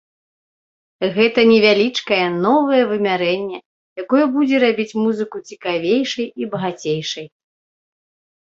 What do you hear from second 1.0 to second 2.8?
Гэта невялічкае новае